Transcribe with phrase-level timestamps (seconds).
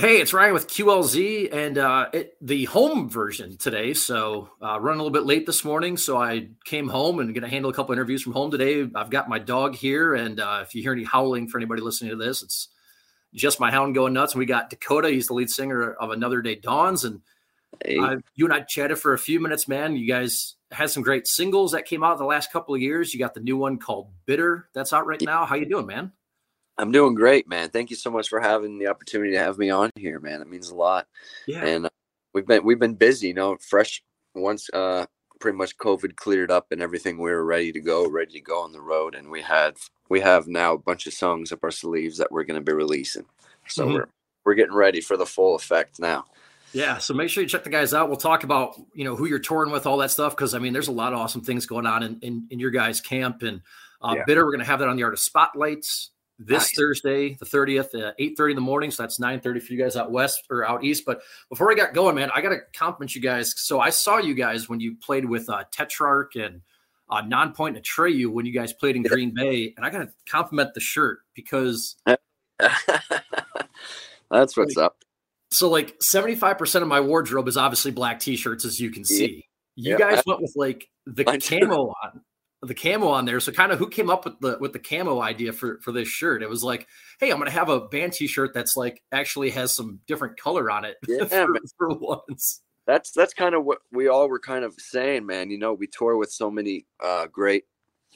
[0.00, 3.92] Hey, it's Ryan with QLZ and uh, it, the home version today.
[3.92, 5.98] So, uh, running a little bit late this morning.
[5.98, 8.88] So, I came home and going to handle a couple interviews from home today.
[8.94, 10.14] I've got my dog here.
[10.14, 12.68] And uh, if you hear any howling for anybody listening to this, it's
[13.34, 14.32] just my hound going nuts.
[14.32, 15.10] And we got Dakota.
[15.10, 17.04] He's the lead singer of Another Day Dawns.
[17.04, 17.20] And
[17.84, 17.98] hey.
[18.34, 19.96] you and I chatted for a few minutes, man.
[19.96, 23.12] You guys had some great singles that came out the last couple of years.
[23.12, 25.44] You got the new one called Bitter that's out right now.
[25.44, 26.12] How you doing, man?
[26.80, 27.68] I'm doing great, man.
[27.68, 30.40] Thank you so much for having the opportunity to have me on here, man.
[30.40, 31.06] It means a lot.
[31.46, 31.64] Yeah.
[31.64, 31.90] And uh,
[32.32, 34.02] we've been we've been busy, you know, fresh
[34.34, 35.04] once uh
[35.40, 38.62] pretty much COVID cleared up and everything, we were ready to go, ready to go
[38.62, 39.76] on the road, and we had
[40.08, 42.72] we have now a bunch of songs up our sleeves that we're going to be
[42.72, 43.24] releasing.
[43.68, 43.94] So mm-hmm.
[43.94, 44.08] we're
[44.44, 46.24] we're getting ready for the full effect now.
[46.72, 48.08] Yeah, so make sure you check the guys out.
[48.08, 50.72] We'll talk about you know who you're touring with, all that stuff, because I mean,
[50.72, 53.60] there's a lot of awesome things going on in in, in your guys' camp and
[54.02, 54.24] uh, yeah.
[54.26, 54.44] Bitter.
[54.44, 56.72] We're going to have that on the Artist Spotlights this nice.
[56.74, 58.90] Thursday, the 30th, uh, 8.30 in the morning.
[58.90, 61.04] So that's 9.30 for you guys out west or out east.
[61.04, 63.52] But before I got going, man, I got to compliment you guys.
[63.56, 66.62] So I saw you guys when you played with uh, Tetrarch and
[67.10, 69.74] uh, Nonpoint and Atreyu when you guys played in Green Bay.
[69.76, 71.96] And I got to compliment the shirt because...
[74.30, 74.96] that's what's like, up.
[75.50, 79.44] So like 75% of my wardrobe is obviously black t-shirts, as you can see.
[79.76, 79.98] You yeah.
[79.98, 82.22] guys went with like the camo on
[82.62, 83.40] the camo on there.
[83.40, 86.08] So kind of who came up with the with the camo idea for for this
[86.08, 86.42] shirt?
[86.42, 86.86] It was like,
[87.18, 90.84] hey, I'm gonna have a band t-shirt that's like actually has some different color on
[90.84, 92.62] it yeah, for, for, once.
[92.86, 95.50] That's that's kind of what we all were kind of saying, man.
[95.50, 97.64] You know, we tour with so many uh, great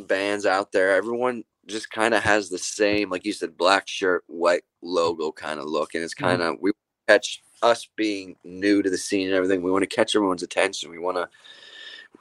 [0.00, 0.94] bands out there.
[0.94, 5.58] Everyone just kind of has the same, like you said, black shirt, white logo kind
[5.58, 6.64] of look, and it's kind of mm-hmm.
[6.64, 6.72] we
[7.08, 9.62] catch us being new to the scene and everything.
[9.62, 10.90] We want to catch everyone's attention.
[10.90, 11.28] We want to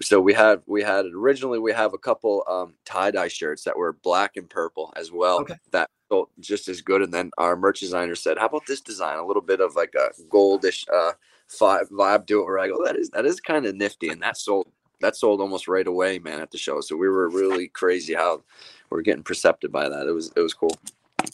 [0.04, 3.78] so we had we had originally we have a couple um, tie dye shirts that
[3.78, 5.40] were black and purple as well.
[5.42, 5.56] Okay.
[5.72, 7.02] That felt just as good.
[7.02, 9.18] And then our merch designer said, "How about this design?
[9.18, 11.14] A little bit of like a goldish uh,
[11.50, 14.38] vibe to it." Where I go, "That is that is kind of nifty," and that
[14.38, 14.68] sold
[15.02, 16.82] that sold almost right away, man, at the show.
[16.82, 18.44] So we were really crazy how
[18.90, 20.08] we are getting percepted by that.
[20.08, 20.76] It was it was cool.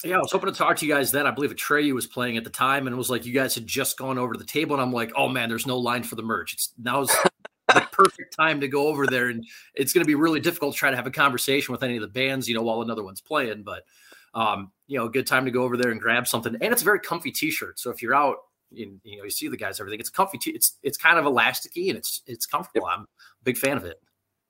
[0.04, 1.26] Yeah, I was hoping to talk to you guys then.
[1.26, 3.66] I believe Atreyu was playing at the time, and it was like you guys had
[3.66, 6.16] just gone over to the table, and I'm like, oh man, there's no line for
[6.16, 6.54] the merch.
[6.54, 7.32] It's now's the
[8.04, 9.30] perfect time to go over there.
[9.30, 9.46] And
[9.76, 12.02] it's going to be really difficult to try to have a conversation with any of
[12.02, 13.64] the bands, you know, while another one's playing.
[13.64, 13.84] But,
[14.34, 16.56] um, you know, a good time to go over there and grab something.
[16.56, 17.80] And it's a very comfy t-shirt.
[17.80, 18.38] So if you're out,
[18.72, 20.38] in, you know, you see the guys, everything, it's comfy.
[20.38, 22.88] T- it's, it's kind of elasticy and it's, it's comfortable.
[22.88, 22.98] Yep.
[23.00, 24.02] I'm a big fan of it.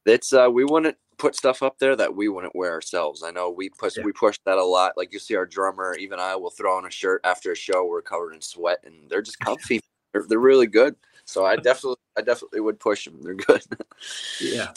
[0.05, 3.23] It's, uh, we wouldn't put stuff up there that we wouldn't wear ourselves.
[3.23, 4.03] I know we push, yeah.
[4.03, 4.93] we push that a lot.
[4.97, 7.85] Like you see our drummer, even I will throw on a shirt after a show.
[7.85, 9.81] We're covered in sweat and they're just comfy.
[10.13, 10.95] they're, they're really good.
[11.25, 13.21] So I definitely, I definitely would push them.
[13.21, 13.63] They're good.
[14.41, 14.73] yeah.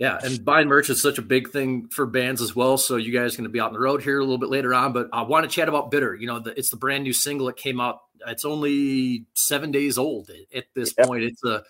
[0.00, 2.78] Yeah, and buying merch is such a big thing for bands as well.
[2.78, 4.48] So you guys are going to be out on the road here a little bit
[4.48, 6.14] later on, but I want to chat about Bitter.
[6.14, 7.98] You know, the, it's the brand new single that came out.
[8.26, 11.04] It's only seven days old at this yeah.
[11.04, 11.24] point.
[11.24, 11.64] It's a,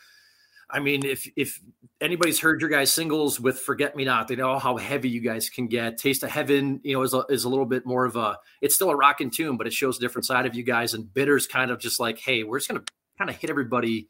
[0.70, 1.60] I mean, if if
[2.00, 5.50] anybody's heard your guys' singles with "Forget Me Not," they know how heavy you guys
[5.50, 5.98] can get.
[5.98, 8.38] "Taste of Heaven," you know, is a, is a little bit more of a.
[8.60, 10.94] It's still a rocking tune, but it shows a different side of you guys.
[10.94, 14.08] And Bitter's kind of just like, hey, we're just going to kind of hit everybody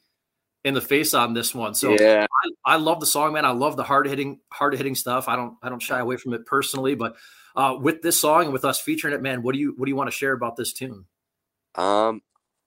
[0.65, 1.75] in the face on this one.
[1.75, 2.27] So yeah.
[2.67, 3.45] I, I, love the song, man.
[3.45, 5.29] I love the hard hitting, hard hitting stuff.
[5.29, 7.17] I don't, I don't shy away from it personally, but
[7.57, 9.91] uh, with this song and with us featuring it, man, what do you, what do
[9.91, 11.07] you want to share about this tune?
[11.77, 12.23] Um,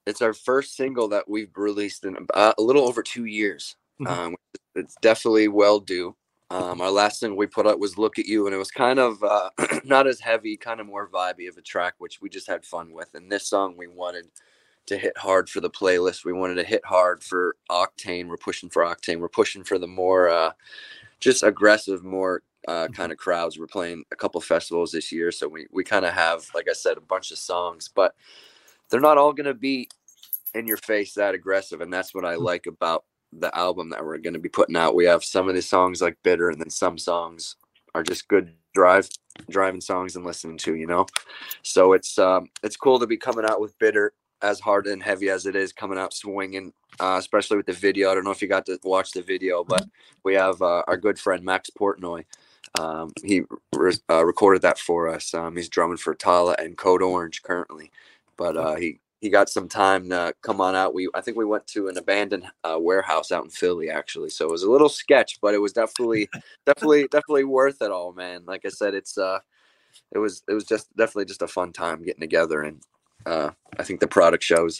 [0.05, 3.75] it's our first single that we've released in uh, a little over two years.
[4.01, 4.19] Mm-hmm.
[4.19, 4.35] Um,
[4.75, 6.15] it's definitely well due.
[6.49, 8.99] Um, our last single we put out was "Look at You," and it was kind
[8.99, 9.49] of uh,
[9.83, 12.93] not as heavy, kind of more vibey of a track, which we just had fun
[12.93, 13.09] with.
[13.15, 14.27] And this song we wanted
[14.87, 16.25] to hit hard for the playlist.
[16.25, 18.27] We wanted to hit hard for Octane.
[18.27, 19.19] We're pushing for Octane.
[19.19, 20.51] We're pushing for the more uh,
[21.19, 22.93] just aggressive, more uh, mm-hmm.
[22.93, 23.57] kind of crowds.
[23.57, 26.73] We're playing a couple festivals this year, so we we kind of have, like I
[26.73, 28.15] said, a bunch of songs, but
[28.89, 29.89] they're not all going to be
[30.53, 32.43] in your face that aggressive, and that's what I mm-hmm.
[32.43, 34.95] like about the album that we're going to be putting out.
[34.95, 37.55] We have some of the songs like bitter, and then some songs
[37.95, 39.07] are just good drive
[39.49, 41.05] driving songs and listening to you know
[41.61, 44.13] so it's um it's cool to be coming out with bitter
[44.43, 48.11] as hard and heavy as it is coming out swinging, uh, especially with the video.
[48.11, 49.85] I don't know if you got to watch the video, but
[50.23, 52.25] we have uh, our good friend Max Portnoy.
[52.79, 53.43] Um, he
[53.73, 55.33] re- uh, recorded that for us.
[55.33, 57.91] Um, he's drumming for Tallah and Code Orange currently,
[58.37, 60.93] but uh, he he got some time to come on out.
[60.93, 64.45] We I think we went to an abandoned uh, warehouse out in Philly actually, so
[64.45, 66.29] it was a little sketch, but it was definitely
[66.65, 68.43] definitely definitely worth it all, man.
[68.45, 69.39] Like I said, it's uh
[70.11, 72.81] it was it was just definitely just a fun time getting together and
[73.25, 74.79] uh, I think the product shows.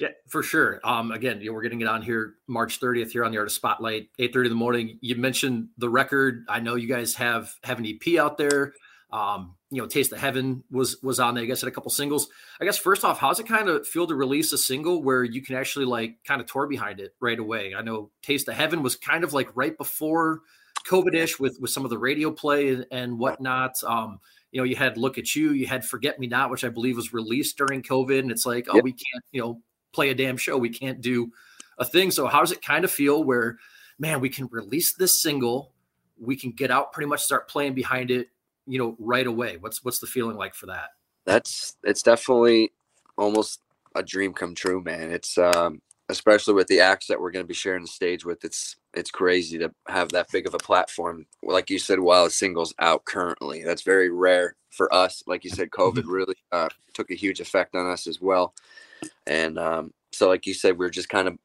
[0.00, 0.80] Yeah, for sure.
[0.82, 3.56] Um, again, you know, we're getting it on here March 30th here on the Artist
[3.56, 4.98] Spotlight, 8:30 in the morning.
[5.02, 6.46] You mentioned the record.
[6.48, 8.72] I know you guys have have an EP out there.
[9.12, 11.44] Um, you know, Taste of Heaven was was on there.
[11.44, 12.28] I guess had a couple singles.
[12.60, 15.42] I guess first off, how's it kind of feel to release a single where you
[15.42, 17.74] can actually like kind of tour behind it right away?
[17.74, 20.40] I know Taste of Heaven was kind of like right before
[20.86, 23.82] COVID-ish with with some of the radio play and, and whatnot.
[23.84, 24.20] Um,
[24.52, 26.96] you know, you had Look at You, you had Forget Me Not, which I believe
[26.96, 28.84] was released during COVID, and it's like, oh, yep.
[28.84, 29.62] we can't, you know,
[29.92, 30.56] play a damn show.
[30.56, 31.32] We can't do
[31.78, 32.10] a thing.
[32.10, 33.58] So how does it kind of feel where,
[33.98, 35.72] man, we can release this single,
[36.18, 38.28] we can get out pretty much start playing behind it
[38.66, 40.90] you know right away what's what's the feeling like for that
[41.26, 42.72] that's it's definitely
[43.18, 43.60] almost
[43.96, 47.48] a dream come true man it's um especially with the acts that we're going to
[47.48, 51.26] be sharing the stage with it's it's crazy to have that big of a platform
[51.42, 55.50] like you said while a singles out currently that's very rare for us like you
[55.50, 56.10] said covid mm-hmm.
[56.10, 58.54] really uh, took a huge effect on us as well
[59.26, 61.38] and um, so like you said we are just kind of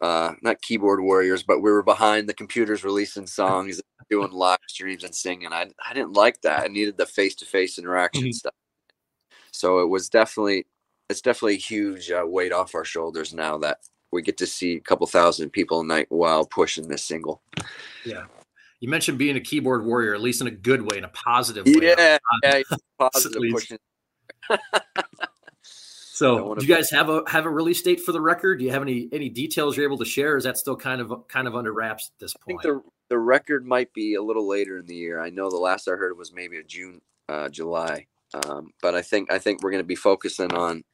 [0.00, 3.80] uh, not keyboard warriors, but we were behind the computers releasing songs,
[4.10, 5.52] doing live streams and singing.
[5.52, 6.64] I I didn't like that.
[6.64, 8.32] I needed the face to face interaction mm-hmm.
[8.32, 8.54] stuff.
[9.52, 10.66] So it was definitely
[11.08, 13.78] it's definitely a huge uh, weight off our shoulders now that
[14.12, 17.42] we get to see a couple thousand people a night while pushing this single.
[18.04, 18.24] Yeah.
[18.80, 21.66] You mentioned being a keyboard warrior, at least in a good way, in a positive
[21.66, 21.94] way.
[21.96, 22.62] Yeah, yeah,
[22.98, 23.78] positive pushing.
[26.16, 28.58] So, do you guys have a have a release date for the record?
[28.58, 30.38] Do you have any any details you're able to share?
[30.38, 32.58] is that still kind of kind of under wraps at this point?
[32.58, 35.20] I think the the record might be a little later in the year.
[35.20, 38.06] I know the last I heard was maybe a June, uh, July.
[38.32, 40.84] Um, but I think I think we're going to be focusing on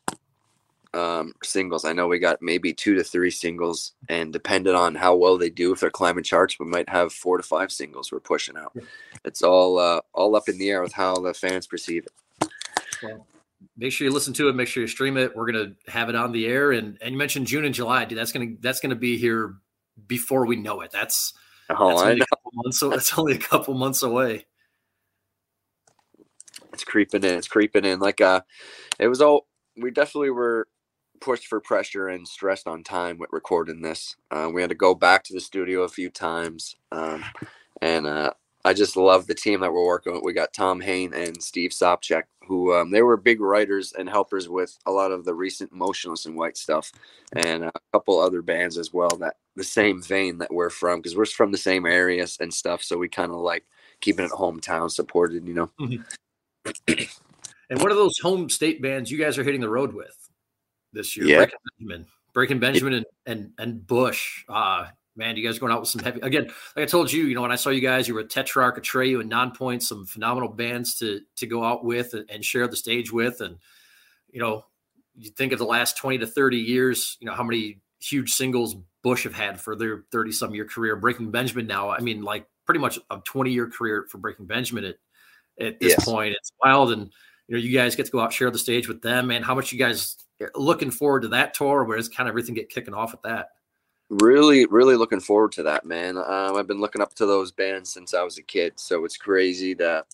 [0.95, 1.85] um, singles.
[1.85, 5.51] I know we got maybe two to three singles, and depending on how well they
[5.51, 8.77] do, if they're climbing charts, we might have four to five singles we're pushing out.
[9.25, 12.49] It's all uh, all up in the air with how the fans perceive it.
[13.03, 13.27] Well,
[13.77, 14.55] make sure you listen to it.
[14.55, 15.35] Make sure you stream it.
[15.35, 16.73] We're gonna have it on the air.
[16.73, 18.19] And and you mentioned June and July, dude.
[18.19, 19.55] That's gonna that's gonna be here
[20.07, 20.91] before we know it.
[20.91, 21.33] That's
[21.71, 22.27] oh, that's know.
[22.55, 22.79] months.
[22.79, 24.47] So it's only a couple months away.
[26.73, 27.35] It's creeping in.
[27.35, 27.99] It's creeping in.
[28.01, 28.43] Like uh,
[28.99, 29.47] it was all.
[29.77, 30.69] We definitely were
[31.23, 34.17] pushed for pressure and stressed on time with recording this.
[34.31, 36.75] Uh, we had to go back to the studio a few times.
[36.91, 37.25] Um,
[37.81, 38.33] and uh,
[38.65, 40.25] I just love the team that we're working with.
[40.25, 44.49] We got Tom Hain and Steve Sopchak, who um, they were big writers and helpers
[44.49, 46.91] with a lot of the recent Motionless in White stuff,
[47.37, 49.11] and a couple other bands as well.
[49.21, 52.83] That the same vein that we're from, because we're from the same areas and stuff.
[52.83, 53.65] So we kind of like
[54.01, 55.71] keeping it hometown supported, you know.
[55.81, 57.05] Mm-hmm.
[57.71, 60.22] and one of those home state bands you guys are hitting the road with
[60.93, 61.37] this year, yeah.
[61.39, 64.45] Breaking Benjamin, Breaking Benjamin, and and and Bush.
[64.49, 64.87] Uh,
[65.17, 66.47] man, you guys going out with some heavy again.
[66.77, 68.83] Like I told you, you know, when I saw you guys, you were a Tetrarch,
[68.83, 72.77] Atreyu, and Nonpoint, some phenomenal bands to to go out with and, and, share the
[72.77, 73.41] stage with.
[73.41, 73.59] And
[74.31, 74.65] you know,
[75.17, 78.77] you think of the last twenty to thirty years, you know, how many huge singles
[79.03, 80.97] Bush have had for their thirty some year career.
[80.97, 84.85] Breaking Benjamin now, I mean, like pretty much a twenty year career for Breaking Benjamin
[84.85, 84.97] at
[85.61, 86.05] at this yes.
[86.05, 86.35] point.
[86.35, 87.13] It's wild, and
[87.49, 89.31] you know, you guys get to go out share the stage with them.
[89.31, 90.17] And how much you guys
[90.55, 93.51] looking forward to that tour, where it's kind of everything get kicking off at that.
[94.11, 96.19] Really, really looking forward to that, man.
[96.19, 99.17] Um, I've been looking up to those bands since I was a kid, so it's
[99.17, 100.05] crazy to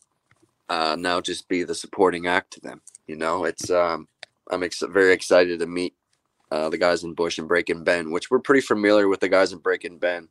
[0.68, 2.80] uh, now just be the supporting act to them.
[3.06, 4.06] You know, it's um,
[4.50, 5.94] I'm ex- very excited to meet
[6.50, 9.52] uh, the guys in Bush and Breaking Ben, which we're pretty familiar with the guys
[9.52, 10.28] in Breaking Ben.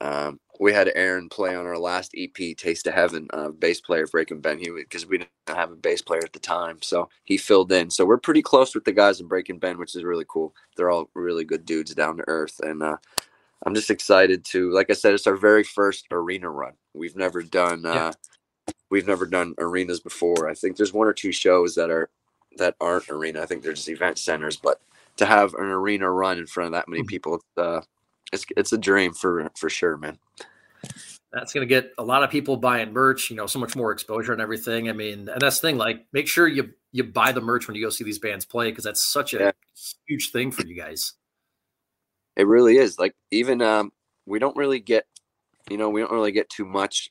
[0.00, 4.06] Um, we had Aaron play on our last EP, Taste of Heaven, uh, bass player
[4.06, 6.78] Breaking Ben Hewitt, because we didn't have a bass player at the time.
[6.82, 7.90] So he filled in.
[7.90, 10.54] So we're pretty close with the guys in Breaking Ben, which is really cool.
[10.76, 12.60] They're all really good dudes down to earth.
[12.62, 12.96] And uh,
[13.64, 16.72] I'm just excited to, like I said, it's our very first arena run.
[16.94, 18.12] We've never done, uh,
[18.90, 20.48] we've never done arenas before.
[20.48, 22.10] I think there's one or two shows that are,
[22.56, 23.42] that aren't arena.
[23.42, 24.80] I think they're just event centers, but
[25.18, 27.08] to have an arena run in front of that many mm-hmm.
[27.08, 27.80] people, uh,
[28.32, 30.18] it's it's a dream for for sure, man.
[31.32, 33.30] That's going to get a lot of people buying merch.
[33.30, 34.88] You know, so much more exposure and everything.
[34.88, 35.76] I mean, and that's the thing.
[35.76, 38.70] Like, make sure you you buy the merch when you go see these bands play
[38.70, 39.50] because that's such a yeah.
[40.06, 41.14] huge thing for you guys.
[42.36, 42.98] It really is.
[42.98, 43.92] Like, even um,
[44.24, 45.06] we don't really get,
[45.70, 47.10] you know, we don't really get too much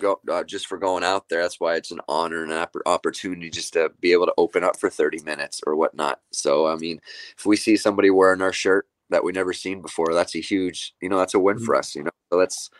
[0.00, 1.42] go uh, just for going out there.
[1.42, 4.78] That's why it's an honor and an opportunity just to be able to open up
[4.78, 6.20] for 30 minutes or whatnot.
[6.32, 7.00] So, I mean,
[7.36, 10.12] if we see somebody wearing our shirt that we never seen before.
[10.12, 11.64] That's a huge, you know, that's a win mm-hmm.
[11.64, 11.94] for us.
[11.94, 12.70] You know, so that's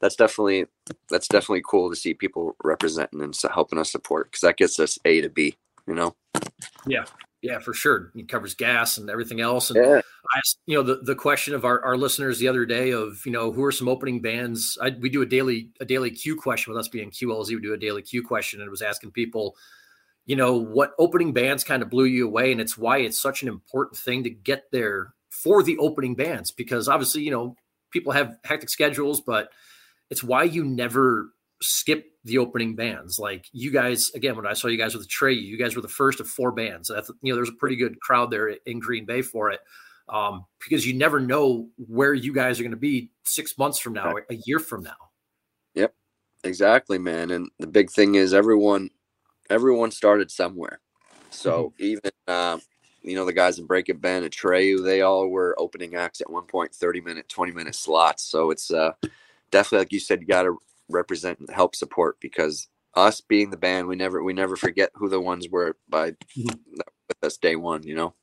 [0.00, 0.66] that's definitely
[1.10, 4.98] that's definitely cool to see people representing and helping us support because that gets us
[5.04, 5.56] A to B.
[5.86, 6.14] You know.
[6.86, 7.04] Yeah,
[7.40, 8.10] yeah, for sure.
[8.14, 9.70] It covers gas and everything else.
[9.70, 10.00] And yeah.
[10.34, 13.24] I asked, you know, the, the question of our, our listeners the other day of,
[13.24, 14.76] you know, who are some opening bands?
[14.82, 17.48] I, we do a daily a daily Q question with us being QLZ.
[17.48, 19.56] We do a daily Q question, and it was asking people,
[20.26, 23.42] you know, what opening bands kind of blew you away, and it's why it's such
[23.42, 27.56] an important thing to get there for the opening bands because obviously, you know,
[27.92, 29.50] people have hectic schedules, but
[30.10, 31.30] it's why you never
[31.62, 33.18] skip the opening bands.
[33.18, 35.88] Like you guys, again, when I saw you guys with Trey, you guys were the
[35.88, 36.88] first of four bands.
[36.88, 39.60] That's, you know, there's a pretty good crowd there in Green Bay for it.
[40.08, 43.92] Um, because you never know where you guys are going to be six months from
[43.92, 44.96] now, a year from now.
[45.74, 45.94] Yep,
[46.44, 47.30] exactly, man.
[47.30, 48.88] And the big thing is everyone,
[49.50, 50.80] everyone started somewhere.
[51.28, 51.84] So mm-hmm.
[51.84, 52.58] even, uh,
[53.02, 56.30] you know, the guys in Breaking Ben and Trey, they all were opening acts at
[56.30, 58.24] one point, 30 minute, 20 minute slots.
[58.24, 58.92] So it's uh,
[59.50, 63.56] definitely, like you said, you got to represent and help support because us being the
[63.56, 66.54] band, we never we never forget who the ones were by mm-hmm.
[67.08, 67.82] with us day one.
[67.84, 68.14] You know.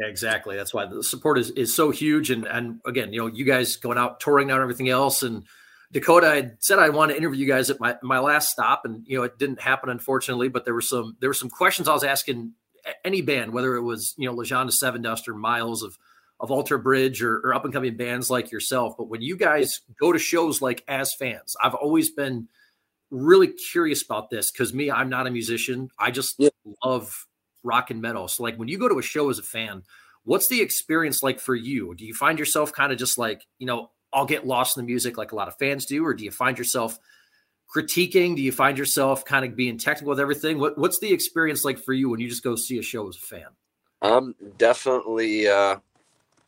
[0.00, 0.56] Yeah, exactly.
[0.56, 2.30] That's why the support is, is so huge.
[2.30, 5.22] And and again, you know, you guys going out touring now and everything else.
[5.22, 5.44] And
[5.92, 9.02] Dakota, I said I want to interview you guys at my, my last stop, and
[9.06, 10.48] you know, it didn't happen unfortunately.
[10.48, 12.52] But there were some there were some questions I was asking
[13.04, 15.98] any band, whether it was you know Lajon Sevendust or Myles of
[16.40, 18.94] of Alter Bridge or, or up and coming bands like yourself.
[18.96, 22.48] But when you guys go to shows like as fans, I've always been
[23.10, 25.90] really curious about this because me, I'm not a musician.
[25.98, 26.48] I just yeah.
[26.84, 27.26] love
[27.62, 28.28] rock and metal.
[28.28, 29.82] So like when you go to a show as a fan,
[30.24, 31.94] what's the experience like for you?
[31.94, 34.86] Do you find yourself kind of just like, you know, I'll get lost in the
[34.86, 36.98] music like a lot of fans do, or do you find yourself
[37.74, 38.36] critiquing?
[38.36, 40.58] Do you find yourself kind of being technical with everything?
[40.58, 43.16] What what's the experience like for you when you just go see a show as
[43.16, 43.46] a fan?
[44.02, 45.76] I'm definitely uh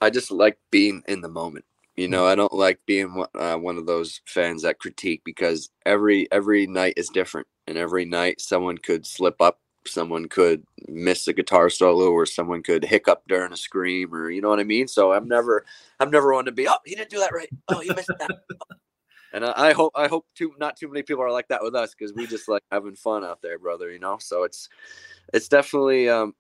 [0.00, 1.64] I just like being in the moment.
[1.97, 6.26] You know, I don't like being uh, one of those fans that critique because every
[6.33, 11.33] every night is different, and every night someone could slip up, someone could miss a
[11.35, 14.88] guitar solo, or someone could hiccup during a scream, or you know what I mean.
[14.88, 15.67] So I'm never
[16.00, 18.41] I'm never one to be oh he didn't do that right, oh you missed that.
[19.33, 21.95] and I, hope I hope too not too many people are like that with us
[21.95, 23.91] because we just like having fun out there, brother.
[23.91, 24.69] You know, so it's
[25.33, 26.35] it's definitely um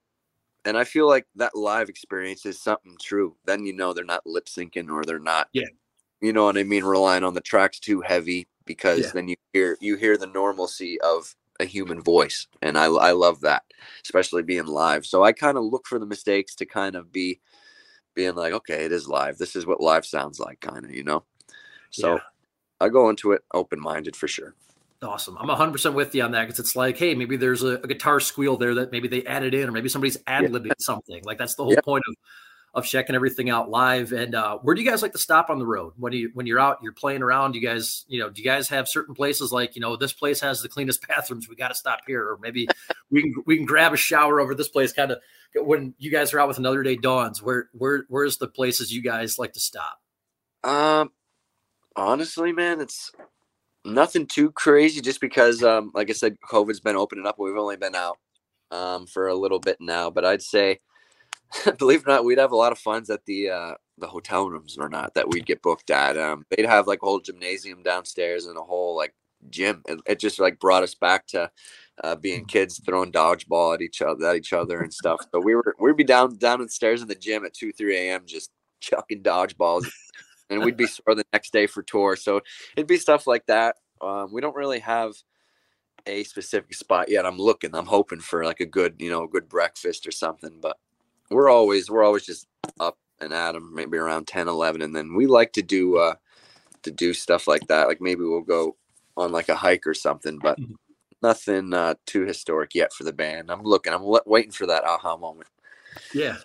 [0.64, 3.36] and I feel like that live experience is something true.
[3.44, 5.68] Then you know they're not lip syncing or they're not, yeah,
[6.20, 9.10] you know what I mean, relying on the tracks too heavy because yeah.
[9.14, 13.40] then you hear you hear the normalcy of a human voice, and I I love
[13.40, 13.64] that,
[14.04, 15.06] especially being live.
[15.06, 17.40] So I kind of look for the mistakes to kind of be
[18.14, 19.38] being like, okay, it is live.
[19.38, 21.24] This is what live sounds like, kind of, you know.
[21.90, 22.20] So yeah.
[22.82, 24.54] I go into it open minded for sure.
[25.02, 25.36] Awesome.
[25.38, 28.20] I'm 100% with you on that because it's like, hey, maybe there's a, a, guitar
[28.20, 30.72] squeal there that maybe they added in, or maybe somebody's ad libbing yeah.
[30.78, 31.22] something.
[31.24, 31.80] Like that's the whole yeah.
[31.80, 32.14] point of
[32.74, 34.12] of checking everything out live.
[34.12, 36.46] And uh, where do you guys like to stop on the road when you when
[36.46, 37.54] you're out, you're playing around?
[37.54, 40.40] You guys, you know, do you guys have certain places like, you know, this place
[40.40, 42.66] has the cleanest bathrooms, we got to stop here, or maybe
[43.10, 44.92] we can we can grab a shower over this place.
[44.92, 45.18] Kind of
[45.54, 49.02] when you guys are out with another day dawns, where where where's the places you
[49.02, 50.00] guys like to stop?
[50.64, 51.10] Um,
[51.96, 53.12] honestly, man, it's
[53.84, 57.76] nothing too crazy just because um like i said covid's been opening up we've only
[57.76, 58.18] been out
[58.70, 60.78] um for a little bit now but i'd say
[61.78, 64.48] believe it or not we'd have a lot of funds at the uh the hotel
[64.48, 67.82] rooms or not that we'd get booked at um they'd have like a whole gymnasium
[67.82, 69.14] downstairs and a whole like
[69.50, 71.50] gym it, it just like brought us back to
[72.04, 75.54] uh, being kids throwing dodgeball at each other at each other and stuff so we
[75.54, 79.84] were we'd be down downstairs in the gym at 2 3 a.m just chucking dodgeballs
[80.52, 82.16] and we'd be sore the next day for tour.
[82.16, 82.40] So
[82.76, 83.76] it'd be stuff like that.
[84.00, 85.14] Um, we don't really have
[86.06, 87.26] a specific spot yet.
[87.26, 87.74] I'm looking.
[87.74, 90.58] I'm hoping for like a good, you know, a good breakfast or something.
[90.60, 90.76] But
[91.30, 92.46] we're always we're always just
[92.80, 96.14] up and at them, maybe around 10, 11, and then we like to do uh
[96.82, 97.88] to do stuff like that.
[97.88, 98.76] Like maybe we'll go
[99.16, 100.74] on like a hike or something, but mm-hmm.
[101.22, 103.50] nothing uh, too historic yet for the band.
[103.50, 103.92] I'm looking.
[103.92, 105.48] I'm waiting for that aha moment.
[106.14, 106.36] Yeah,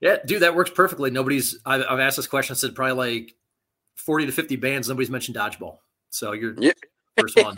[0.00, 1.10] yeah, dude, that works perfectly.
[1.10, 1.58] Nobody's.
[1.66, 2.54] I've, I've asked this question.
[2.54, 3.34] I said probably like
[3.98, 4.88] forty to fifty bands.
[4.88, 5.78] Nobody's mentioned dodgeball.
[6.10, 6.72] So you're yeah.
[7.18, 7.54] first one.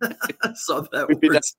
[0.54, 1.56] so that works.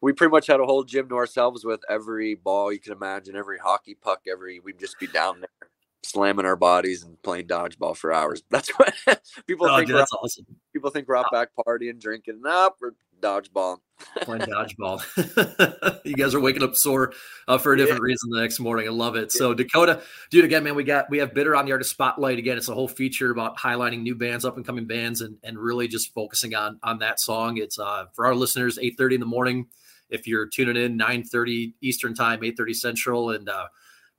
[0.00, 3.34] We pretty much had a whole gym to ourselves with every ball you can imagine,
[3.34, 5.70] every hockey puck, every we'd just be down there
[6.04, 8.42] slamming our bodies and playing dodgeball for hours.
[8.50, 8.94] That's what
[9.46, 9.88] people oh, think.
[9.88, 10.46] Dude, that's awesome.
[10.72, 12.40] People think we're out back partying, drinking.
[12.42, 13.78] Nope, we're dodgeball.
[14.22, 16.00] Playing dodgeball.
[16.04, 17.12] you guys are waking up sore
[17.48, 18.06] uh, for a different yeah.
[18.06, 18.86] reason the next morning.
[18.86, 19.32] I love it.
[19.34, 19.38] Yeah.
[19.38, 22.58] So Dakota, dude, again, man, we got we have Bitter on the Artist Spotlight again.
[22.58, 25.88] It's a whole feature about highlighting new bands, up and coming bands, and and really
[25.88, 27.56] just focusing on on that song.
[27.56, 29.66] It's uh for our listeners, eight thirty in the morning.
[30.10, 33.66] If you're tuning in, nine thirty Eastern time, eight thirty Central, and uh,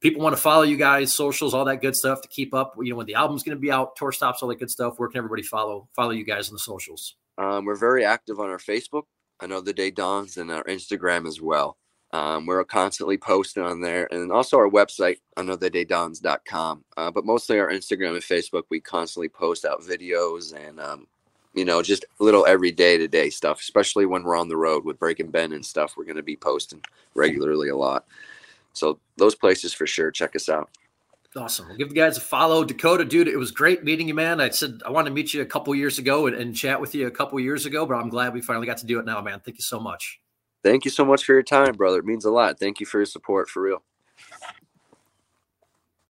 [0.02, 2.76] people want to follow you guys, socials, all that good stuff to keep up.
[2.80, 4.96] You know when the album's going to be out, tour stops, all that good stuff.
[4.98, 7.16] Where can everybody follow follow you guys on the socials?
[7.38, 9.04] Um, we're very active on our Facebook.
[9.42, 11.78] The day dawns and our Instagram as well.
[12.14, 16.86] Um, we're constantly posting on there and also our website, anotherdaydawns.com.
[16.96, 21.08] Uh, but mostly our Instagram and Facebook, we constantly post out videos and, um,
[21.54, 24.98] you know, just little everyday to day stuff, especially when we're on the road with
[24.98, 25.96] Breaking Ben and stuff.
[25.98, 26.82] We're going to be posting
[27.16, 28.06] regularly a lot.
[28.76, 30.12] So those places for sure.
[30.12, 30.70] Check us out.
[31.36, 31.68] Awesome.
[31.68, 32.64] We'll give the guys a follow.
[32.64, 34.40] Dakota, dude, it was great meeting you, man.
[34.40, 36.96] I said I wanted to meet you a couple years ago and, and chat with
[36.96, 39.20] you a couple years ago, but I'm glad we finally got to do it now,
[39.22, 39.42] man.
[39.42, 40.22] Thank you so much.
[40.64, 42.00] Thank you so much for your time, brother.
[42.00, 42.58] It means a lot.
[42.58, 43.84] Thank you for your support for real.